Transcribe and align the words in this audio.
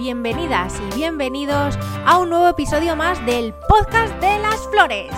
bienvenidas 0.00 0.80
y 0.80 0.96
bienvenidos 0.96 1.78
a 2.06 2.18
un 2.18 2.30
nuevo 2.30 2.48
episodio 2.48 2.96
más 2.96 3.24
del 3.26 3.52
podcast 3.68 4.18
de 4.18 4.38
las 4.38 4.66
flores. 4.70 5.10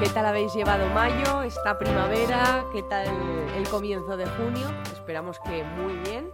¿Qué 0.00 0.08
tal 0.12 0.26
habéis 0.26 0.52
llevado 0.52 0.88
mayo, 0.88 1.42
esta 1.42 1.78
primavera? 1.78 2.64
¿Qué 2.72 2.82
tal 2.82 3.06
el 3.56 3.68
comienzo 3.68 4.16
de 4.16 4.26
junio? 4.26 4.66
Esperamos 4.92 5.38
que 5.44 5.62
muy 5.62 5.94
bien. 5.98 6.28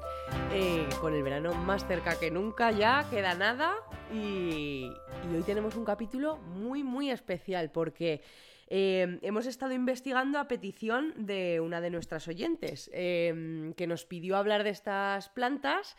Eh, 0.54 0.88
con 1.02 1.12
el 1.12 1.22
verano 1.22 1.52
más 1.52 1.86
cerca 1.86 2.18
que 2.18 2.30
nunca 2.30 2.70
ya, 2.70 3.06
queda 3.10 3.34
nada. 3.34 3.74
Y, 4.14 4.90
hoy 5.30 5.42
tenemos 5.44 5.76
un 5.76 5.84
capítulo 5.84 6.38
muy, 6.38 6.82
muy 6.82 7.10
especial 7.10 7.70
porque 7.70 8.22
eh, 8.68 9.18
hemos 9.20 9.44
estado 9.44 9.74
investigando 9.74 10.38
a 10.38 10.48
petición 10.48 11.12
de 11.18 11.60
una 11.60 11.82
de 11.82 11.90
nuestras 11.90 12.26
oyentes 12.26 12.90
eh, 12.94 13.74
que 13.76 13.86
nos 13.86 14.06
pidió 14.06 14.38
hablar 14.38 14.64
de 14.64 14.70
estas 14.70 15.28
plantas. 15.28 15.94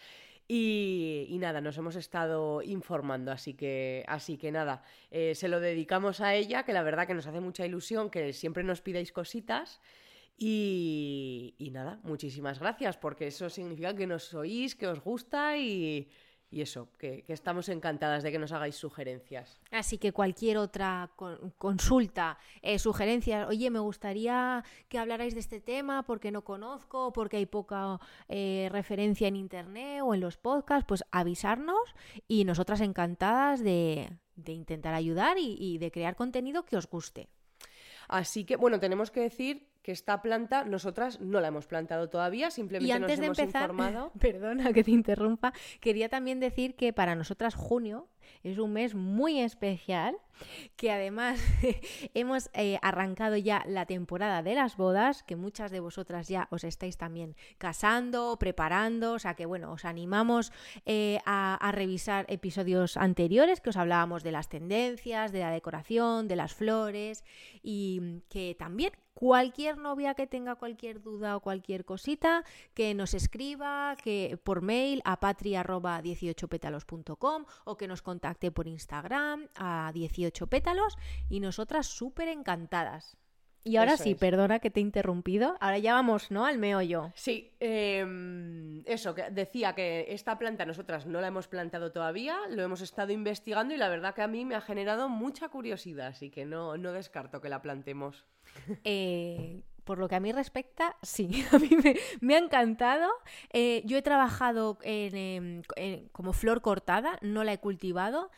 Y, 0.48 1.38
nada, 1.40 1.62
nos 1.62 1.78
hemos 1.78 1.96
estado 1.96 2.62
informando, 2.62 3.32
así 3.32 3.54
que, 3.54 4.04
así 4.08 4.38
que 4.38 4.52
nada, 4.52 4.84
eh, 5.10 5.34
se 5.34 5.48
lo 5.48 5.60
dedicamos 5.60 6.20
a 6.20 6.36
ella, 6.36 6.64
que 6.64 6.74
la 6.74 6.84
verdad 6.84 7.08
que 7.08 7.14
nos 7.14 7.26
hace 7.26 7.40
mucha 7.40 7.66
ilusión, 7.66 8.10
que 8.10 8.34
siempre 8.34 8.64
nos 8.64 8.82
pidáis 8.82 9.12
cositas. 9.12 9.80
Y, 10.38 11.56
y 11.58 11.70
nada, 11.72 12.00
muchísimas 12.04 12.60
gracias, 12.60 12.98
porque 12.98 13.28
eso 13.28 13.50
significa 13.50 13.96
que 13.96 14.08
nos 14.08 14.34
oís, 14.34 14.76
que 14.76 14.88
os 14.88 15.00
gusta 15.00 15.58
y, 15.58 16.10
y 16.52 16.62
eso, 16.62 16.90
que, 16.98 17.24
estamos 17.30 17.70
encantadas 17.70 18.24
de 18.24 18.32
que 18.32 18.38
nos 18.38 18.52
hagáis 18.52 18.76
sugerencias. 18.76 19.62
Así 19.72 19.98
que 19.98 20.12
cualquier 20.12 20.58
otra 20.58 21.10
consulta, 21.58 22.38
eh, 22.62 22.78
sugerencias, 22.78 23.48
oye, 23.48 23.70
me 23.70 23.80
gustaría 23.80 24.64
que 24.90 25.00
hablarais 25.00 25.34
de 25.34 25.40
este 25.40 25.62
tema 25.62 26.04
porque 26.04 26.30
no 26.30 26.44
conozco, 26.44 27.14
porque 27.14 27.38
hay 27.38 27.46
poca 27.46 28.00
eh, 28.28 28.68
referencia 28.70 29.30
en 29.30 29.38
internet 29.38 30.02
o 30.04 30.14
en 30.14 30.20
los 30.20 30.36
podcasts, 30.38 30.86
pues 30.86 31.06
avisarnos 31.12 31.96
y 32.28 32.44
nosotras 32.44 32.82
encantadas 32.82 33.64
de, 33.64 34.10
intentar 34.46 34.94
ayudar 34.94 35.38
y 35.38 35.78
de 35.78 35.92
crear 35.92 36.18
contenido 36.18 36.66
que 36.66 36.76
os 36.76 36.90
guste. 36.90 37.30
Así 38.10 38.44
que, 38.44 38.58
bueno, 38.58 38.78
tenemos 38.82 39.10
que 39.10 39.22
decir 39.22 39.71
que 39.82 39.92
esta 39.92 40.22
planta 40.22 40.64
nosotras 40.64 41.20
no 41.22 41.40
la 41.40 41.48
hemos 41.48 41.66
plantado 41.66 42.10
todavía, 42.10 42.52
simplemente 42.52 43.00
nos 43.00 43.12
hemos 43.12 43.40
informado. 43.40 44.12
Perdona 44.20 44.74
que 44.74 44.84
te 44.84 44.92
interrumpa, 44.92 45.54
quería 45.80 46.10
también 46.10 46.40
decir 46.40 46.76
que 46.76 46.94
para 46.94 47.16
nosotras 47.16 47.56
junio 47.56 48.08
es 48.44 48.58
un 48.60 48.74
mes 48.74 48.96
muy 48.96 49.40
especial, 49.40 50.16
que 50.76 50.92
además 50.92 51.40
hemos 52.14 52.50
eh, 52.54 52.78
arrancado 52.82 53.38
ya 53.38 53.64
la 53.68 53.86
temporada 53.86 54.44
de 54.44 54.56
las 54.56 54.78
bodas, 54.78 55.24
que 55.24 55.36
muchas 55.36 55.72
de 55.72 55.80
vosotras 55.80 56.28
ya 56.28 56.48
os 56.52 56.64
estáis 56.64 56.98
también 56.98 57.36
casando, 57.58 58.38
preparando, 58.40 59.14
o 59.14 59.20
sea 59.20 59.36
que 59.36 59.46
bueno, 59.46 59.72
os 59.72 59.86
animamos 59.86 60.52
eh, 60.86 61.20
a, 61.26 61.56
a 61.56 61.72
revisar 61.72 62.26
episodios 62.30 62.98
anteriores 62.98 63.62
que 63.62 63.70
os 63.70 63.78
hablábamos 63.78 64.24
de 64.24 64.32
las 64.32 64.50
tendencias, 64.50 65.32
de 65.32 65.40
la 65.40 65.52
decoración, 65.52 66.28
de 66.28 66.36
las 66.36 66.54
flores 66.54 67.24
y 67.64 68.22
que 68.30 68.56
también 68.58 68.92
cualquier 69.22 69.78
novia 69.78 70.16
que 70.16 70.26
tenga 70.26 70.56
cualquier 70.56 71.00
duda 71.00 71.38
o 71.38 71.42
cualquier 71.42 71.86
cosita, 71.86 72.44
que 72.74 72.96
nos 72.96 73.14
escriba 73.14 73.96
que 74.04 74.40
por 74.44 74.64
mail 74.64 75.00
a 75.06 75.20
patria18pétalos.com 75.20 77.46
o 77.66 77.78
que 77.78 77.88
nos 77.88 78.02
contacte 78.02 78.50
por 78.50 78.68
Instagram 78.68 79.48
a 79.54 79.92
18 79.94 80.48
pétalos 80.48 80.98
y 81.30 81.40
nosotras 81.40 81.86
súper 81.86 82.30
encantadas. 82.30 83.16
Y 83.64 83.78
ahora 83.78 83.98
sí, 83.98 84.16
perdona 84.16 84.60
que 84.60 84.72
te 84.72 84.80
he 84.80 84.84
interrumpido. 84.84 85.56
Ahora 85.60 85.78
ya 85.78 85.94
vamos, 85.94 86.32
¿no? 86.32 86.46
Al 86.46 86.58
meollo. 86.58 87.12
Sí, 87.16 87.52
em, 87.60 88.82
eso, 88.86 89.14
que 89.14 89.30
decía 89.30 89.74
que 89.74 90.08
esta 90.10 90.38
planta 90.38 90.66
nosotras 90.66 91.06
no 91.06 91.22
la 91.22 91.28
hemos 91.28 91.48
plantado 91.48 91.92
todavía, 91.92 92.38
lo 92.50 92.64
hemos 92.64 92.82
estado 92.82 93.12
investigando 93.12 93.74
y 93.74 93.78
la 93.78 93.90
verdad 93.90 94.16
que 94.16 94.24
a 94.24 94.28
mí 94.28 94.46
me 94.46 94.56
ha 94.56 94.62
generado 94.62 95.10
mucha 95.10 95.50
curiosidad, 95.50 96.08
así 96.08 96.32
que 96.32 96.46
no, 96.46 96.78
no 96.78 96.92
descarto 96.92 97.42
que 97.42 97.50
la 97.50 97.62
plantemos. 97.62 98.26
Eh, 98.84 99.62
por 99.84 99.98
lo 99.98 100.08
que 100.08 100.16
a 100.16 100.20
mí 100.20 100.32
respecta, 100.32 100.96
sí, 101.02 101.46
a 101.52 101.60
mí 101.60 101.70
me, 102.22 102.36
ha 102.36 102.40
encantado. 102.40 103.10
Eh, 103.52 103.82
yo 103.86 103.98
he 103.98 104.02
trabajado 104.02 104.78
em, 104.84 105.62
como 106.12 106.34
flor 106.34 106.62
cortada, 106.62 107.18
no 107.22 107.44
la 107.44 107.54
he 107.54 107.60
cultivado. 107.60 108.32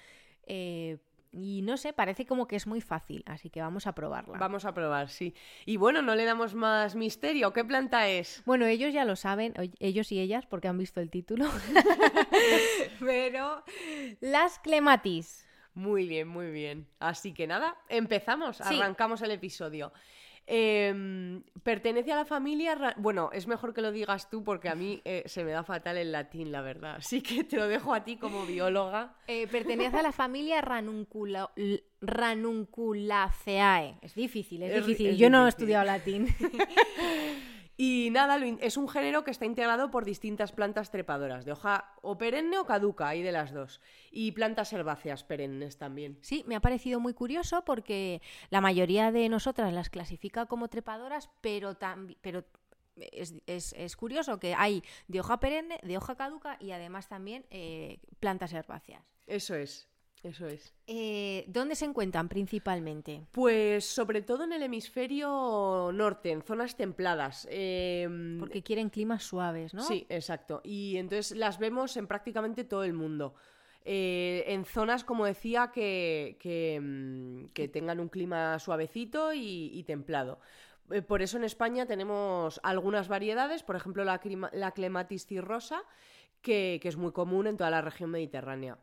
Eh, 0.46 0.98
y 1.34 1.64
no 1.64 1.78
sé, 1.78 1.94
parece 1.94 2.28
como 2.28 2.48
que 2.48 2.56
es 2.56 2.68
muy 2.68 2.80
fácil, 2.80 3.24
así 3.26 3.50
que 3.50 3.60
vamos 3.60 3.88
a 3.88 3.96
probarla. 3.96 4.38
Vamos 4.38 4.66
a 4.66 4.74
probar, 4.74 5.10
sí. 5.10 5.34
Y 5.66 5.78
bueno, 5.78 6.04
no 6.04 6.14
le 6.14 6.26
damos 6.26 6.54
más 6.54 6.96
misterio. 6.96 7.52
¿Qué 7.54 7.66
planta 7.66 8.08
es? 8.08 8.44
Bueno, 8.46 8.68
ellos 8.68 8.94
ya 8.94 9.04
lo 9.04 9.16
saben, 9.16 9.54
ellos 9.80 10.12
y 10.12 10.20
ellas, 10.20 10.46
porque 10.46 10.68
han 10.68 10.78
visto 10.78 11.02
el 11.02 11.10
título. 11.10 11.50
Pero 13.00 13.64
las 14.22 14.60
clematis. 14.60 15.48
Muy 15.74 16.08
bien, 16.08 16.28
muy 16.28 16.52
bien. 16.52 16.88
Así 17.00 17.34
que 17.34 17.48
nada, 17.48 17.76
empezamos, 17.90 18.62
arrancamos 18.62 19.24
el 19.24 19.32
episodio. 19.32 19.92
Em, 20.46 21.42
pertenece 21.64 22.12
a 22.12 22.18
la 22.18 22.26
familia. 22.26 22.96
Bueno, 22.98 23.30
es 23.32 23.48
mejor 23.48 23.74
que 23.74 23.82
lo 23.82 23.94
digas 23.94 24.30
tú 24.30 24.44
porque 24.44 24.68
a 24.70 24.76
mí 24.76 25.02
eh, 25.06 25.24
se 25.26 25.46
me 25.46 25.52
da 25.52 25.64
fatal 25.64 25.98
el 25.98 26.12
latín, 26.12 26.52
la 26.52 26.62
verdad. 26.62 26.98
Así 26.98 27.22
que 27.22 27.44
te 27.46 27.56
lo 27.56 27.68
dejo 27.68 27.94
a 27.94 28.04
ti 28.04 28.18
como 28.18 28.46
bióloga. 28.46 29.16
Eh, 29.28 29.48
pertenece 29.48 29.98
a 29.98 30.04
la 30.04 30.12
familia 30.12 30.62
Ranunculaceae. 32.02 34.00
Es 34.02 34.16
difícil, 34.16 34.64
es, 34.64 34.86
difícil. 34.86 35.18
Yo 35.18 35.30
no 35.30 35.46
he 35.46 35.50
estudiado 35.50 35.86
latín. 35.86 36.28
Y 37.76 38.10
nada, 38.12 38.38
es 38.62 38.78
un 38.78 38.88
género 38.88 39.24
que 39.24 39.32
está 39.32 39.46
integrado 39.46 39.90
por 39.90 40.06
distintas 40.06 40.52
plantas 40.52 40.92
trepadoras, 40.92 41.44
de 41.44 41.54
hoja 41.54 41.94
o 42.02 42.18
perenne 42.18 42.60
o 42.60 42.66
caduca, 42.66 43.08
hay 43.08 43.24
de 43.24 43.32
las 43.32 43.52
dos. 43.52 43.82
Y 44.12 44.32
plantas 44.34 44.72
herbáceas 44.74 45.24
perennes 45.24 45.78
también. 45.78 46.20
Sí, 46.22 46.44
me 46.48 46.56
ha 46.56 46.62
parecido 46.62 47.00
muy 47.00 47.14
curioso 47.14 47.66
porque 47.66 48.22
la 48.50 48.62
mayoría 48.62 49.12
de 49.12 49.28
nosotras 49.28 49.74
las 49.74 49.90
clasifica 49.90 50.46
como 50.46 50.68
trepadoras, 50.68 51.30
pero, 51.42 51.76
pero 52.22 52.46
es, 52.96 53.96
curioso 53.96 54.40
que 54.40 54.54
hay 54.54 54.84
de 55.08 55.20
hoja 55.20 55.40
perenne, 55.40 55.80
de 55.84 55.98
hoja 55.98 56.16
caduca 56.16 56.58
y 56.60 56.72
además 56.72 57.08
también 57.08 57.46
eh, 57.50 58.00
plantas 58.20 58.54
herbáceas. 58.54 59.04
Eso 59.26 59.56
es. 59.56 59.90
Eso 60.24 60.48
es. 60.48 60.74
Eh, 60.88 61.44
¿Dónde 61.48 61.76
se 61.76 61.84
encuentran 61.84 62.30
principalmente? 62.30 63.28
Pues 63.32 63.86
sobre 63.86 64.22
todo 64.22 64.46
en 64.46 64.54
el 64.54 64.64
hemisferio 64.64 65.92
norte, 65.94 66.32
en 66.32 66.42
zonas 66.42 66.78
templadas. 66.78 67.46
Em, 67.52 68.40
Porque 68.40 68.64
quieren 68.64 68.90
climas 68.90 69.24
suaves, 69.24 69.74
¿no? 69.74 69.84
Sí, 69.84 70.06
exacto. 70.08 70.62
Y 70.64 70.96
entonces 70.96 71.38
las 71.38 71.60
vemos 71.60 71.98
en 71.98 72.08
prácticamente 72.08 72.64
todo 72.64 72.86
el 72.86 72.94
mundo. 72.94 73.36
Eh, 73.84 74.46
en 74.48 74.64
zonas, 74.64 75.04
como 75.04 75.26
decía, 75.26 75.72
que, 75.74 76.38
que, 76.40 76.80
mm, 76.82 77.72
tengan 77.72 78.00
un 78.00 78.08
clima 78.08 78.58
suavecito 78.60 79.34
y, 79.34 79.84
templado. 79.86 80.40
Eh, 80.90 81.02
por 81.02 81.22
eso 81.22 81.36
en 81.36 81.44
España 81.44 81.86
tenemos 81.86 82.62
algunas 82.64 83.10
variedades, 83.10 83.62
por 83.64 83.76
ejemplo 83.76 84.06
la, 84.06 84.22
la 84.54 84.72
clematis 84.72 85.26
cirrosa, 85.26 85.84
que 86.42 86.80
es 86.82 86.96
muy 86.96 87.12
común 87.12 87.48
en 87.48 87.58
toda 87.58 87.72
la 87.72 87.82
región 87.82 88.10
mediterránea. 88.10 88.78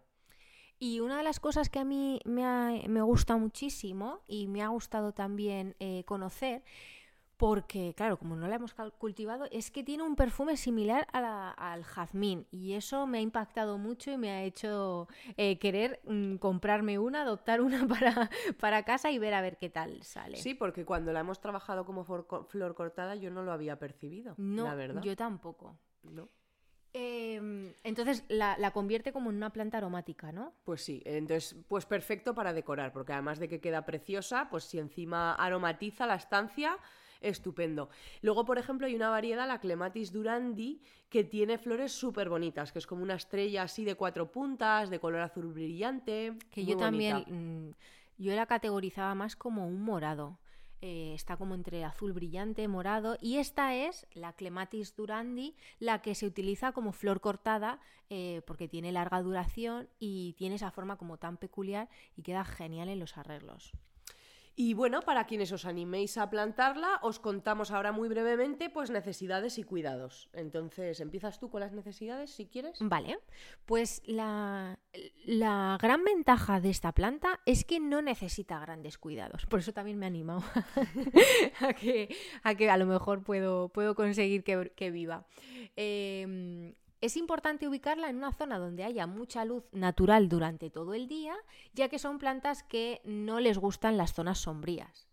Y 0.83 1.01
una 1.01 1.19
de 1.19 1.23
las 1.23 1.41
cosas 1.41 1.69
que 1.69 1.79
a 1.79 1.85
mí 1.85 2.21
me, 2.25 2.85
me 2.89 3.03
gusta 3.03 3.37
muchísimo 3.37 4.23
y 4.27 4.49
me 4.49 4.63
ha 4.63 4.69
gustado 4.69 5.13
también 5.13 5.77
eh, 5.79 6.05
conocer, 6.05 6.63
porque 7.37 7.93
claro, 7.95 8.19
como 8.19 8.35
no 8.35 8.49
la 8.49 8.57
hemos 8.57 8.75
cultivado, 8.97 9.47
es 9.51 9.71
que 9.71 9.85
tiene 9.85 10.05
un 10.05 10.17
perfume 10.17 10.57
similar 10.57 11.07
al 11.13 11.85
jazmín 11.85 12.47
y 12.51 12.73
eso 12.73 13.07
me 13.07 13.19
ha 13.19 13.21
impactado 13.21 13.77
mucho 13.77 14.11
y 14.11 14.17
me 14.17 14.31
ha 14.31 14.43
hecho 14.43 15.07
eh, 15.37 15.59
querer 15.59 16.01
mm, 16.05 16.37
comprarme 16.37 16.99
una, 16.99 17.23
adoptar 17.23 17.61
una 17.61 17.87
para, 17.89 18.31
para 18.59 18.83
casa 18.83 19.11
y 19.11 19.19
ver 19.19 19.35
a 19.35 19.43
ver 19.43 19.59
qué 19.59 19.69
tal 19.69 20.03
sale. 20.03 20.39
Sí, 20.39 20.55
porque 20.55 20.87
cuando 20.87 21.13
la 21.13 21.21
hemos 21.21 21.41
trabajado 21.43 21.85
como 21.85 22.05
flor 22.05 22.75
cortada 22.75 23.17
yo 23.17 23.31
no 23.31 23.43
lo 23.43 23.53
había 23.53 23.79
percibido, 23.79 24.35
no, 24.39 24.65
la 24.65 24.75
verdad. 24.75 25.03
Yo 25.03 25.15
tampoco. 25.15 25.77
No. 26.03 26.31
Em, 26.93 27.73
entonces 27.85 28.25
la, 28.29 28.71
convierte 28.73 29.13
como 29.13 29.31
en 29.31 29.37
una 29.37 29.51
planta 29.51 29.79
aromática, 29.79 30.33
¿no? 30.33 30.55
Pues 30.65 30.83
sí, 30.83 31.03
entonces, 31.05 31.57
pues 31.69 31.87
perfecto 31.87 32.35
para 32.35 32.53
decorar, 32.53 32.93
porque 32.93 33.13
además 33.13 33.39
de 33.39 33.49
que 33.49 33.61
queda 33.61 33.85
preciosa, 33.85 34.49
pues 34.51 34.65
si 34.65 34.79
encima 34.79 35.35
aromatiza 35.35 36.07
la 36.07 36.17
estancia, 36.17 36.79
estupendo. 37.21 37.91
Luego, 38.23 38.45
por 38.45 38.59
ejemplo, 38.59 38.87
hay 38.87 38.97
una 38.97 39.11
variedad, 39.11 39.47
la 39.47 39.61
Clematis 39.61 40.13
durandi, 40.13 40.83
que 41.09 41.23
tiene 41.23 41.59
flores 41.59 41.93
súper 41.93 42.29
bonitas, 42.29 42.73
que 42.73 42.81
es 42.81 42.87
como 42.87 43.03
una 43.03 43.15
estrella 43.15 43.63
así 43.63 43.85
de 43.85 43.95
cuatro 43.95 44.33
puntas, 44.33 44.91
de 44.91 44.99
color 44.99 45.21
azul 45.21 45.53
brillante. 45.53 46.35
Que 46.51 46.65
yo 46.65 46.77
también, 46.77 47.25
mm, 47.29 47.75
yo 48.19 48.35
la 48.35 48.47
categorizaba 48.47 49.15
más 49.15 49.37
como 49.37 49.67
un 49.67 49.81
morado. 49.83 50.39
Eh, 50.83 51.13
está 51.15 51.37
como 51.37 51.55
entre 51.55 51.85
azul 51.85 52.15
brillante, 52.15 52.67
morado, 52.67 53.19
y 53.21 53.37
esta 53.37 53.75
es 53.75 54.07
la 54.15 54.33
Clematis 54.33 54.97
durandi, 54.97 55.55
la 55.79 56.01
que 56.01 56.15
se 56.15 56.25
utiliza 56.25 56.73
como 56.73 56.93
flor 56.93 57.21
cortada 57.21 57.81
eh, 58.09 58.43
porque 58.47 58.67
tiene 58.67 58.91
larga 58.91 59.21
duración 59.21 59.89
y 59.99 60.35
tiene 60.39 60.55
esa 60.55 60.71
forma 60.71 60.97
como 60.97 61.19
tan 61.19 61.37
peculiar 61.37 61.89
y 62.17 62.23
queda 62.23 62.45
genial 62.45 62.89
en 62.89 62.99
los 62.99 63.19
arreglos. 63.19 63.73
Y 64.63 64.75
bueno, 64.75 65.01
para 65.01 65.25
quienes 65.25 65.53
os 65.53 65.65
animéis 65.65 66.19
a 66.19 66.29
plantarla, 66.29 66.99
os 67.01 67.19
contamos 67.19 67.71
ahora 67.71 67.93
muy 67.93 68.11
brevemente 68.11 68.69
pues 68.69 68.91
necesidades 68.91 69.57
y 69.57 69.63
cuidados. 69.63 70.29
Entonces, 70.35 71.01
empiezas 71.01 71.39
tú 71.41 71.49
con 71.49 71.61
las 71.61 71.73
necesidades 71.73 72.29
si 72.29 72.45
quieres. 72.45 72.77
Vale, 72.79 73.21
pues 73.65 74.03
la, 74.05 74.79
la 75.25 75.79
gran 75.81 76.05
ventaja 76.05 76.61
de 76.61 76.69
esta 76.69 76.93
planta 76.93 77.41
es 77.47 77.65
que 77.65 77.81
no 77.81 78.03
necesita 78.03 78.61
grandes 78.61 78.99
cuidados. 78.99 79.47
Por 79.47 79.61
eso 79.61 79.73
también 79.73 79.99
me 79.99 80.05
he 80.05 80.09
animado 80.09 80.43
a, 81.61 81.73
que, 81.73 82.15
a 82.43 82.55
que 82.55 82.69
a 82.69 82.77
lo 82.77 82.85
mejor 82.85 83.23
puedo, 83.23 83.71
puedo 83.71 83.95
conseguir 83.95 84.45
que, 84.45 84.91
viva. 84.91 85.27
Eh, 85.75 86.27
es 87.01 87.17
importante 87.17 87.67
ubicarla 87.69 88.11
en 88.11 88.17
una 88.17 88.33
zona 88.33 88.59
donde 88.59 88.85
haya 88.85 89.07
mucha 89.07 89.45
luz 89.45 89.65
natural 89.73 90.29
durante 90.29 90.71
todo 90.71 90.95
el 90.95 91.09
día, 91.09 91.35
ya 91.73 91.89
que 91.89 91.99
son 91.99 92.19
plantas 92.19 92.63
que 92.63 93.01
no 93.05 93.41
les 93.41 93.59
gustan 93.59 93.97
las 93.97 94.13
zonas 94.13 94.39
sombrías. 94.39 95.09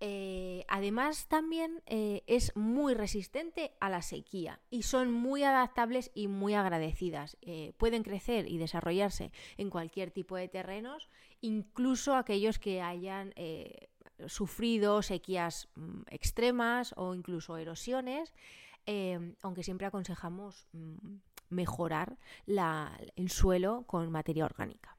Eh, 0.00 0.66
además, 0.68 1.28
también 1.28 1.82
eh, 1.86 2.24
es 2.26 2.54
muy 2.56 2.92
resistente 2.92 3.72
a 3.80 3.88
la 3.88 4.02
sequía 4.02 4.60
y 4.68 4.82
son 4.82 5.10
muy 5.10 5.44
adaptables 5.44 6.10
y 6.14 6.28
muy 6.28 6.52
agradecidas. 6.52 7.38
Eh, 7.40 7.72
pueden 7.78 8.02
crecer 8.02 8.46
y 8.46 8.58
desarrollarse 8.58 9.32
en 9.56 9.70
cualquier 9.70 10.10
tipo 10.10 10.36
de 10.36 10.48
terrenos, 10.48 11.08
incluso 11.40 12.16
aquellos 12.16 12.58
que 12.58 12.82
hayan 12.82 13.32
sufrido 14.26 15.02
sequías 15.02 15.68
mm, 15.74 16.02
extremas 16.10 16.92
o 16.96 17.14
incluso 17.14 17.56
erosiones. 17.56 18.34
Em, 18.86 19.34
aunque 19.42 19.62
siempre 19.62 19.86
aconsejamos 19.86 20.66
mm, 20.72 21.16
mejorar 21.50 22.18
el 22.46 23.30
suelo 23.30 23.84
con 23.86 24.10
materia 24.10 24.44
orgánica. 24.44 24.96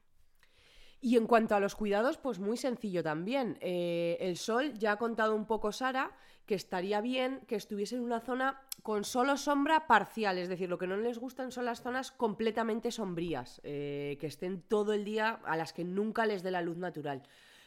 Y 1.00 1.16
en 1.16 1.26
cuanto 1.26 1.54
a 1.54 1.60
los 1.60 1.76
cuidados, 1.76 2.16
pues 2.16 2.38
muy 2.38 2.56
sencillo 2.56 3.02
también. 3.02 3.58
Eh, 3.60 4.16
el 4.20 4.36
sol, 4.36 4.74
ya 4.74 4.92
ha 4.92 4.96
contado 4.96 5.36
un 5.36 5.46
poco 5.46 5.70
Sara, 5.70 6.10
que 6.46 6.54
estaría 6.54 7.00
bien 7.00 7.42
que 7.46 7.56
estuviese 7.56 7.96
en 7.96 8.02
una 8.02 8.20
zona 8.20 8.60
con 8.82 9.04
solo 9.04 9.36
sombra 9.36 9.86
parcial, 9.86 10.38
es 10.38 10.48
decir, 10.48 10.68
lo 10.68 10.78
que 10.78 10.86
no 10.86 10.96
les 10.96 11.18
gustan 11.18 11.52
son 11.52 11.64
las 11.64 11.82
zonas 11.82 12.12
completamente 12.12 12.90
sombrías, 12.90 13.60
eh, 13.64 14.16
que 14.20 14.26
estén 14.26 14.62
todo 14.62 14.92
el 14.92 15.04
día 15.04 15.40
a 15.44 15.56
las 15.56 15.72
que 15.72 15.84
nunca 15.84 16.24
les 16.24 16.42
dé 16.42 16.50
la 16.50 16.62
luz 16.62 16.76
natural. 16.76 17.22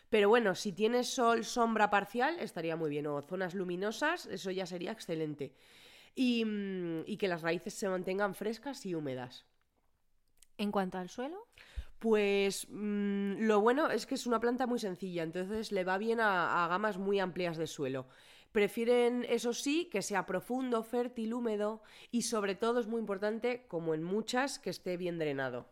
Pero 0.10 0.27
bueno, 0.27 0.56
si 0.56 0.71
tienes 0.71 1.07
sol, 1.07 1.45
sombra 1.45 1.89
parcial, 1.89 2.39
estaría 2.39 2.75
muy 2.75 2.89
bien, 2.89 3.06
o 3.07 3.21
zonas 3.21 3.54
luminosas, 3.54 4.25
eso 4.25 4.50
ya 4.50 4.66
sería 4.66 4.92
excelente. 4.92 5.54
Mm, 6.19 7.04
y, 7.06 7.16
que 7.16 7.30
las 7.30 7.42
raíces 7.42 7.74
se 7.74 7.88
mantengan 7.88 8.36
frescas 8.36 8.86
y 8.86 8.94
húmedas. 8.94 9.45
En 10.57 10.69
cuanto 10.69 10.98
al 10.98 11.07
suelo, 11.07 11.48
pues 11.98 12.68
mm, 12.69 13.44
lo 13.48 13.62
bueno 13.62 13.89
es 13.89 14.06
que 14.06 14.16
es 14.16 14.27
una 14.27 14.42
planta 14.42 14.68
muy 14.68 14.80
sencilla, 14.80 15.24
entonces 15.24 15.71
le 15.71 15.86
va 15.86 15.98
bien 15.98 16.19
a, 16.19 16.68
gamas 16.69 16.98
muy 16.98 17.19
amplias 17.19 17.56
de 17.57 17.68
suelo. 17.68 18.07
Prefieren, 18.51 19.25
eso 19.30 19.54
sí, 19.54 19.86
que 19.86 20.01
sea 20.01 20.25
profundo, 20.25 20.83
fértil, 20.83 21.33
húmedo 21.33 21.81
y 22.12 22.24
sobre 22.24 22.56
todo 22.56 22.81
es 22.81 22.88
muy 22.88 23.00
importante, 23.00 23.66
como 23.69 23.94
en 23.94 24.04
muchas, 24.04 24.60
que 24.60 24.71
esté 24.71 24.98
bien 24.98 25.19
drenado 25.19 25.68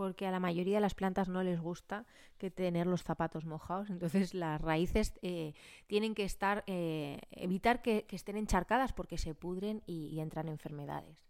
porque 0.00 0.26
a 0.26 0.30
la 0.30 0.40
mayoría 0.40 0.76
de 0.76 0.80
las 0.80 0.94
plantas 0.94 1.28
no 1.28 1.42
les 1.42 1.60
gusta 1.60 2.06
que 2.38 2.50
tener 2.50 2.86
los 2.86 3.02
zapatos 3.02 3.44
mojados, 3.44 3.90
entonces 3.90 4.32
las 4.32 4.58
raíces 4.58 5.12
eh, 5.20 5.52
tienen 5.88 6.14
que 6.14 6.24
estar, 6.24 6.64
eh, 6.66 7.20
evitar 7.32 7.82
que, 7.82 8.06
estén 8.08 8.38
encharcadas 8.38 8.94
porque 8.94 9.18
se 9.18 9.34
pudren 9.34 9.82
y, 9.84 10.18
entran 10.18 10.48
enfermedades. 10.48 11.22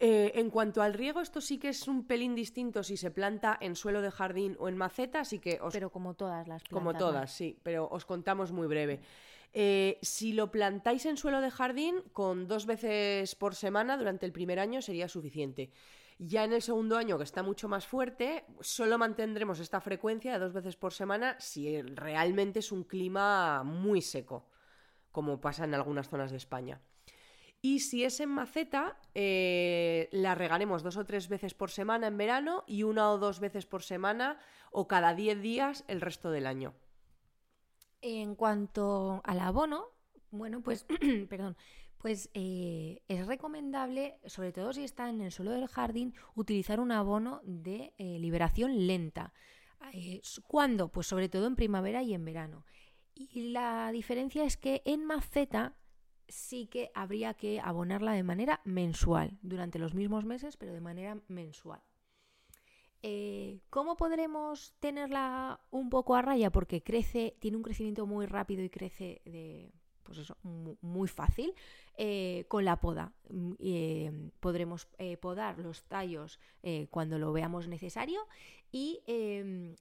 Eh, 0.00 0.32
en 0.34 0.50
cuanto 0.50 0.82
al 0.82 0.92
riego, 0.92 1.22
esto 1.22 1.40
sí 1.40 1.56
que 1.56 1.70
es 1.70 1.88
un 1.88 2.06
pelín 2.06 2.34
distinto 2.34 2.82
si 2.82 2.98
se 2.98 3.10
planta 3.10 3.56
en 3.58 3.74
suelo 3.74 4.02
de 4.02 4.10
jardín 4.10 4.54
o 4.58 4.68
en 4.68 4.76
maceta, 4.76 5.20
así 5.20 5.38
que 5.38 5.58
Pero 5.72 5.88
como 5.88 6.12
todas 6.12 6.46
las 6.46 6.62
plantas. 6.62 6.92
Como 6.92 6.92
todas, 6.92 7.32
sí, 7.32 7.58
pero 7.62 7.88
os 7.90 8.04
contamos 8.04 8.52
muy 8.52 8.66
breve. 8.66 9.00
Si 9.52 10.32
lo 10.32 10.50
plantáis 10.50 11.06
en 11.06 11.16
suelo 11.16 11.40
de 11.40 11.50
jardín, 11.50 12.02
con 12.12 12.46
dos 12.46 12.66
veces 12.66 13.34
por 13.34 13.54
semana 13.54 13.96
durante 13.96 14.26
el 14.26 14.32
primer 14.32 14.58
año 14.58 14.82
sería 14.82 15.08
suficiente. 15.08 15.70
Ya 16.22 16.44
en 16.44 16.52
el 16.52 16.60
segundo 16.60 16.98
año, 16.98 17.16
que 17.16 17.24
está 17.24 17.42
mucho 17.42 17.66
más 17.66 17.86
fuerte, 17.86 18.44
solo 18.60 18.98
mantendremos 18.98 19.58
esta 19.58 19.80
frecuencia 19.80 20.34
de 20.34 20.38
dos 20.38 20.52
veces 20.52 20.76
por 20.76 20.92
semana 20.92 21.40
si 21.40 21.80
realmente 21.80 22.58
es 22.58 22.72
un 22.72 22.84
clima 22.84 23.62
muy 23.64 24.02
seco, 24.02 24.46
como 25.12 25.40
pasa 25.40 25.64
en 25.64 25.72
algunas 25.72 26.10
zonas 26.10 26.30
de 26.30 26.36
España. 26.36 26.82
Y 27.62 27.80
si 27.80 28.04
es 28.04 28.20
en 28.20 28.28
maceta, 28.28 28.98
eh, 29.14 30.10
la 30.12 30.34
regaremos 30.34 30.82
dos 30.82 30.98
o 30.98 31.06
tres 31.06 31.28
veces 31.28 31.54
por 31.54 31.70
semana 31.70 32.08
en 32.08 32.18
verano 32.18 32.64
y 32.66 32.82
una 32.82 33.10
o 33.10 33.16
dos 33.16 33.40
veces 33.40 33.64
por 33.64 33.82
semana 33.82 34.38
o 34.70 34.88
cada 34.88 35.14
diez 35.14 35.40
días 35.40 35.84
el 35.88 36.02
resto 36.02 36.30
del 36.30 36.46
año. 36.46 36.74
En 38.02 38.34
cuanto 38.34 39.20
al 39.24 39.40
abono, 39.40 39.86
bueno, 40.30 40.62
pues, 40.62 40.86
perdón, 41.28 41.56
pues 41.98 42.30
eh, 42.32 43.02
es 43.08 43.26
recomendable, 43.26 44.18
sobre 44.24 44.52
todo 44.52 44.72
si 44.72 44.84
está 44.84 45.10
en 45.10 45.20
el 45.20 45.32
suelo 45.32 45.50
del 45.50 45.68
jardín, 45.68 46.14
utilizar 46.34 46.80
un 46.80 46.92
abono 46.92 47.40
de 47.44 47.92
eh, 47.98 48.18
liberación 48.18 48.86
lenta. 48.86 49.34
Eh, 49.92 50.22
¿Cuándo? 50.46 50.88
Pues 50.88 51.06
sobre 51.06 51.28
todo 51.28 51.46
en 51.46 51.56
primavera 51.56 52.02
y 52.02 52.14
en 52.14 52.24
verano. 52.24 52.64
Y 53.14 53.50
la 53.50 53.92
diferencia 53.92 54.44
es 54.44 54.56
que 54.56 54.82
en 54.86 55.04
maceta 55.04 55.76
sí 56.28 56.68
que 56.68 56.90
habría 56.94 57.34
que 57.34 57.60
abonarla 57.60 58.12
de 58.12 58.22
manera 58.22 58.60
mensual, 58.64 59.38
durante 59.42 59.78
los 59.78 59.94
mismos 59.94 60.24
meses, 60.24 60.56
pero 60.56 60.72
de 60.72 60.80
manera 60.80 61.18
mensual. 61.28 61.82
¿Cómo 63.70 63.96
podremos 63.96 64.74
tenerla 64.80 65.60
un 65.70 65.90
poco 65.90 66.14
a 66.14 66.22
raya? 66.22 66.50
Porque 66.50 66.82
crece, 66.82 67.36
tiene 67.38 67.56
un 67.56 67.62
crecimiento 67.62 68.06
muy 68.06 68.26
rápido 68.26 68.62
y 68.62 68.70
crece 68.70 69.22
de, 69.24 69.72
pues 70.02 70.18
eso, 70.18 70.36
muy 70.42 71.08
fácil. 71.08 71.54
Eh, 72.02 72.46
con 72.48 72.64
la 72.64 72.80
poda. 72.80 73.12
Mm, 73.28 73.52
eh, 73.58 74.30
podremos 74.40 74.88
eh, 74.96 75.18
podar 75.18 75.58
los 75.58 75.84
tallos 75.84 76.38
cuando 76.88 77.18
lo 77.18 77.30
veamos 77.30 77.68
necesario 77.68 78.26
y 78.72 79.02
em, 79.06 79.76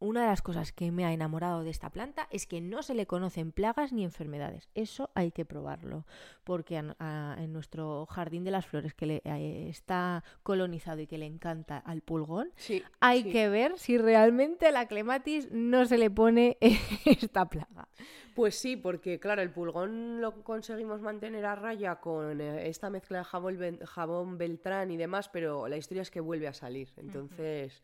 una 0.00 0.22
de 0.22 0.26
las 0.28 0.42
cosas 0.42 0.72
que 0.72 0.90
me 0.90 1.04
ha 1.04 1.12
enamorado 1.12 1.62
de 1.62 1.70
esta 1.70 1.90
planta 1.90 2.26
es 2.30 2.46
que 2.46 2.60
no 2.60 2.82
se 2.82 2.94
le 2.94 3.06
conocen 3.06 3.52
plagas 3.52 3.92
ni 3.92 4.02
enfermedades. 4.02 4.68
Eso 4.74 5.10
hay 5.14 5.30
que 5.30 5.44
probarlo, 5.44 6.06
porque 6.42 6.76
en 6.76 7.52
nuestro 7.52 8.06
jardín 8.06 8.42
de 8.42 8.50
las 8.50 8.66
flores 8.66 8.94
que 8.94 9.06
le, 9.06 9.68
está 9.68 10.24
colonizado 10.42 11.00
y 11.00 11.06
que 11.06 11.18
le 11.18 11.26
encanta 11.26 11.78
al 11.78 12.00
pulgón, 12.00 12.50
hay 12.98 13.24
que 13.24 13.48
ver 13.48 13.78
si 13.78 13.98
realmente 13.98 14.72
la 14.72 14.86
clematis 14.86 15.50
no 15.52 15.84
se 15.84 15.98
le 15.98 16.10
pone 16.10 16.56
esta 17.04 17.44
plaga. 17.44 17.88
Pues 18.34 18.54
sí, 18.54 18.76
porque 18.76 19.20
claro, 19.20 19.42
el 19.42 19.50
pulgón 19.50 20.20
lo 20.20 20.42
conseguimos 20.42 21.02
mantener 21.02 21.44
a 21.44 21.56
raya 21.56 21.96
con 21.96 22.40
eh, 22.40 22.68
esta 22.68 22.88
mezcla 22.88 23.18
de 23.18 23.24
jabón, 23.24 23.78
jabón 23.84 24.38
Beltrán 24.38 24.90
y 24.90 24.96
demás, 24.96 25.28
pero 25.28 25.68
la 25.68 25.76
historia 25.76 26.02
es 26.02 26.10
que 26.10 26.20
vuelve 26.20 26.48
a 26.48 26.54
salir. 26.54 26.88
Entonces... 26.96 27.82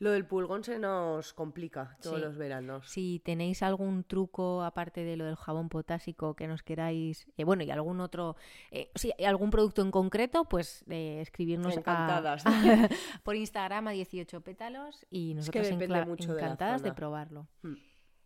Lo 0.00 0.12
del 0.12 0.24
pulgón 0.24 0.64
se 0.64 0.78
nos 0.78 1.34
complica 1.34 1.98
todos 2.02 2.18
los 2.18 2.38
veranos. 2.38 2.88
Si 2.88 3.20
tenéis 3.22 3.62
algún 3.62 4.02
truco 4.02 4.62
aparte 4.62 5.04
de 5.04 5.14
lo 5.18 5.26
del 5.26 5.36
jabón 5.36 5.68
potásico 5.68 6.34
que 6.34 6.48
nos 6.48 6.62
queráis, 6.62 7.28
eh, 7.36 7.44
bueno, 7.44 7.64
y 7.64 7.70
algún 7.70 8.00
otro, 8.00 8.34
eh, 8.70 8.90
si 8.94 9.12
hay 9.18 9.26
algún 9.26 9.50
producto 9.50 9.82
en 9.82 9.90
concreto, 9.90 10.46
pues 10.46 10.86
eh, 10.88 11.20
escribirnos 11.20 11.76
encantadas. 11.76 12.44
por 13.24 13.36
Instagram 13.36 13.88
a 13.88 13.90
18 13.90 14.40
pétalos 14.40 15.06
y 15.10 15.34
nosotros 15.34 15.68
encantadas 15.68 16.82
de, 16.82 16.94
probarlo. 16.94 17.46
Hmm. 17.60 17.74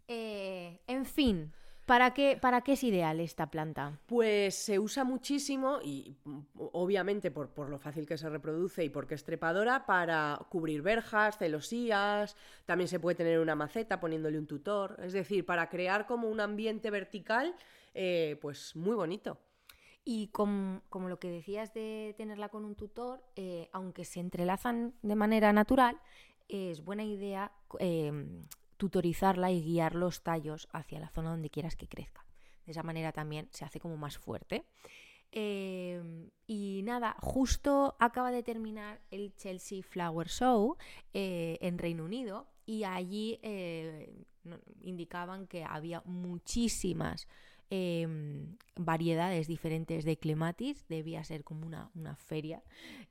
en 0.07 1.05
fin, 1.05 1.53
¿Para 1.87 2.15
qué, 2.15 2.39
¿Para 2.41 2.63
qué 2.63 2.73
es 2.73 2.83
ideal 2.83 3.21
esta 3.21 3.51
planta? 3.51 3.99
Pues 4.07 4.55
se 4.55 4.79
usa 4.79 5.05
muchísimo 5.05 5.81
y 5.83 6.17
obviamente 6.57 7.31
por, 7.31 7.51
por, 7.51 7.69
lo 7.69 7.79
fácil 7.79 8.07
que 8.07 8.17
se 8.17 8.31
reproduce 8.31 8.83
y 8.85 8.89
porque 8.89 9.15
es 9.15 9.25
trepadora 9.25 9.85
para 9.85 10.39
cubrir 10.49 10.81
verjas, 10.81 11.37
celosías, 11.37 12.37
también 12.65 12.89
se 12.89 13.01
puede 13.01 13.17
tener 13.17 13.39
una 13.39 13.55
maceta 13.55 14.01
poniéndole 14.01 14.39
un 14.39 14.47
tutor, 14.47 14.99
es 15.03 15.13
decir, 15.13 15.45
para 15.45 15.69
crear 15.69 16.07
como 16.07 16.29
un 16.29 16.41
ambiente 16.41 16.91
vertical, 16.91 17.55
eh, 17.93 18.39
pues 18.41 18.75
muy 18.77 18.95
bonito. 18.95 19.39
Y 20.07 20.29
como, 20.29 20.81
lo 20.91 21.19
que 21.19 21.31
decías 21.31 21.73
de 21.75 22.15
tenerla 22.17 22.49
con 22.49 22.65
un 22.65 22.75
tutor, 22.75 23.23
eh, 23.37 23.69
aunque 23.73 24.05
se 24.05 24.21
entrelazan 24.21 24.95
de 25.03 25.17
manera 25.17 25.53
natural, 25.53 25.99
es 26.49 26.85
buena 26.85 27.05
idea 27.05 27.53
eh, 27.79 28.13
tutorizarla 28.77 29.51
y 29.51 29.63
guiar 29.63 29.95
los 29.95 30.23
tallos 30.23 30.69
hacia 30.73 31.01
la 31.01 31.11
zona 31.11 31.31
donde 31.31 31.51
quieras 31.51 31.77
que 31.77 31.89
crezca. 31.89 32.27
De 32.67 32.73
esa 32.73 32.83
manera 32.83 33.13
también 33.13 33.49
se 33.51 33.65
hace 33.65 33.81
como 33.81 33.97
más 33.97 34.19
fuerte. 34.19 34.65
Em, 35.33 36.31
y 36.47 36.83
nada, 36.85 37.17
justo 37.21 37.97
acaba 37.99 38.31
de 38.31 38.43
terminar 38.45 39.01
el 39.11 39.35
Chelsea 39.35 39.83
Flower 39.83 40.29
Show 40.29 40.77
eh, 41.13 41.59
en 41.61 41.79
Reino 41.79 42.05
Unido 42.05 42.47
y 42.67 42.85
allí 42.85 43.41
eh, 43.43 44.15
indicaban 44.81 45.47
que 45.47 45.65
había 45.65 46.03
muchísimas 46.05 47.27
em, 47.75 48.57
variedades 48.77 49.47
diferentes 49.47 50.05
de 50.05 50.17
clematis. 50.17 50.85
Debía 50.89 51.25
ser 51.25 51.45
como 51.45 51.67
una, 51.67 51.91
una 51.95 52.17
feria 52.17 52.63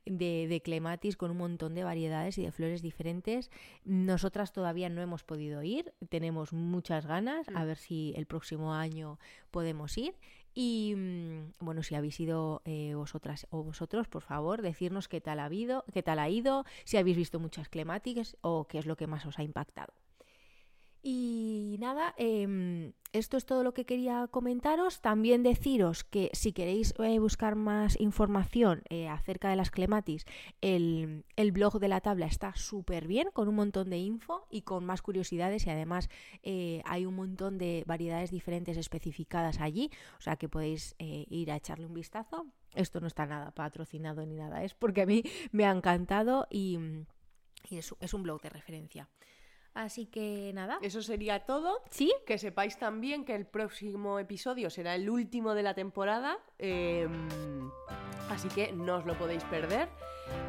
de, 0.04 0.46
de, 0.48 0.60
clematis 0.60 1.16
con 1.16 1.30
un 1.30 1.38
montón 1.38 1.74
de 1.74 1.84
variedades 1.84 2.38
y 2.38 2.42
de 2.42 2.52
flores 2.52 2.82
diferentes. 2.82 3.50
Nosotras 3.84 4.52
todavía 4.52 4.88
no 4.88 5.02
hemos 5.02 5.24
podido 5.24 5.62
ir, 5.62 5.92
tenemos 6.08 6.52
muchas 6.52 7.06
ganas, 7.06 7.46
a 7.54 7.64
ver 7.64 7.76
si 7.76 8.12
el 8.16 8.26
próximo 8.26 8.74
año 8.74 9.18
podemos 9.50 9.96
ir. 9.98 10.14
Y 10.54 10.94
mm, 10.96 11.52
bueno, 11.58 11.82
si 11.82 11.96
habéis 11.96 12.18
ido 12.20 12.62
eh, 12.64 12.94
vosotras 12.94 13.46
o 13.50 13.64
vosotros, 13.64 14.06
por 14.06 14.22
favor, 14.22 14.62
decirnos 14.62 15.08
qué 15.08 15.20
tal 15.20 15.40
ha 15.40 15.46
habido, 15.46 15.84
qué 15.92 16.02
tal 16.02 16.20
ha 16.20 16.28
ido, 16.28 16.64
si 16.84 16.96
habéis 16.96 17.16
visto 17.16 17.40
muchas 17.40 17.68
clemáticas 17.68 18.36
o 18.40 18.66
qué 18.68 18.78
es 18.78 18.86
lo 18.86 18.96
que 18.96 19.08
más 19.08 19.26
os 19.26 19.38
ha 19.38 19.42
impactado. 19.42 19.92
Y 21.06 21.76
nada, 21.80 22.14
em, 22.16 22.94
esto 23.12 23.36
es 23.36 23.44
todo 23.44 23.62
lo 23.62 23.74
que 23.74 23.84
quería 23.84 24.26
comentaros. 24.30 25.02
También 25.02 25.42
deciros 25.42 26.02
que 26.02 26.30
si 26.32 26.54
queréis 26.54 26.94
eh, 26.98 27.18
buscar 27.18 27.56
más 27.56 28.00
información 28.00 28.82
eh, 28.88 29.08
acerca 29.08 29.50
de 29.50 29.56
las 29.56 29.70
clematis, 29.70 30.24
el, 30.62 31.22
blog 31.52 31.78
de 31.78 31.88
la 31.88 32.00
tabla 32.00 32.24
está 32.24 32.54
súper 32.54 33.06
bien, 33.06 33.28
con 33.34 33.48
un 33.48 33.54
montón 33.54 33.90
de 33.90 33.98
info 33.98 34.46
y 34.50 34.62
con 34.62 34.86
más 34.86 35.02
curiosidades 35.02 35.66
y 35.66 35.70
además 35.70 36.08
eh, 36.42 36.80
hay 36.86 37.04
un 37.04 37.16
montón 37.16 37.58
de 37.58 37.84
variedades 37.86 38.30
diferentes 38.30 38.78
especificadas 38.78 39.60
allí, 39.60 39.90
o 40.16 40.22
sea 40.22 40.36
que 40.36 40.48
podéis 40.48 40.96
ir 40.98 41.52
a 41.52 41.56
echarle 41.56 41.84
un 41.84 41.92
vistazo. 41.92 42.46
Esto 42.74 43.00
no 43.00 43.08
está 43.08 43.26
nada 43.26 43.50
patrocinado 43.50 44.24
ni 44.24 44.36
nada, 44.36 44.64
es 44.64 44.72
porque 44.72 45.02
a 45.02 45.06
mí 45.06 45.22
me 45.52 45.66
ha 45.66 45.70
encantado 45.70 46.46
y, 46.48 46.78
es 47.68 48.14
un 48.14 48.22
blog 48.22 48.40
de 48.40 48.48
referencia. 48.48 49.10
Así 49.74 50.06
que 50.06 50.52
nada. 50.54 50.78
Eso 50.82 51.02
sería 51.02 51.40
todo. 51.40 51.82
Sí. 51.90 52.12
Que 52.26 52.38
sepáis 52.38 52.78
también 52.78 53.24
que 53.24 53.34
el 53.34 53.44
próximo 53.44 54.18
episodio 54.18 54.70
será 54.70 54.94
el 54.94 55.10
último 55.10 55.54
de 55.54 55.62
la 55.62 55.74
temporada. 55.74 56.38
Eh, 56.58 57.08
así 58.30 58.48
que 58.48 58.72
no 58.72 58.96
os 58.96 59.06
lo 59.06 59.18
podéis 59.18 59.42
perder. 59.44 59.88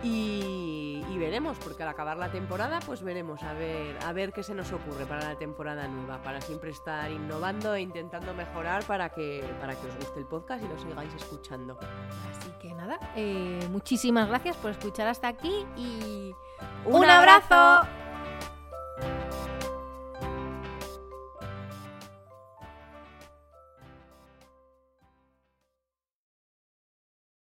Y, 0.03 1.03
y, 1.09 1.17
veremos, 1.17 1.57
porque 1.59 1.83
al 1.83 1.89
acabar 1.89 2.15
la 2.17 2.31
temporada, 2.31 2.79
pues 2.85 3.03
veremos 3.03 3.43
a 3.43 3.53
ver, 3.53 3.97
a 4.05 4.13
ver 4.13 4.31
qué 4.31 4.41
se 4.41 4.53
nos 4.53 4.71
ocurre 4.71 5.05
para 5.05 5.27
la 5.27 5.35
temporada 5.37 5.87
nueva, 5.87 6.21
para 6.23 6.39
siempre 6.39 6.69
estar 6.69 7.11
innovando 7.11 7.73
e 7.73 7.81
intentando 7.81 8.33
mejorar 8.33 8.85
para 8.85 9.09
que, 9.09 9.43
para 9.59 9.75
que 9.75 9.87
os 9.87 9.95
guste 9.97 10.19
el 10.19 10.27
podcast 10.27 10.63
y 10.63 10.67
lo 10.67 10.79
sigáis 10.79 11.13
escuchando. 11.15 11.77
Así 12.31 12.51
que 12.61 12.73
nada, 12.73 12.99
eh, 13.15 13.67
muchísimas 13.69 14.29
gracias 14.29 14.55
por 14.57 14.71
escuchar 14.71 15.07
hasta 15.07 15.27
aquí 15.27 15.65
y 15.75 16.33
un, 16.85 16.95
¡Un 16.95 17.05
abrazo! 17.05 17.53
abrazo. 17.53 18.04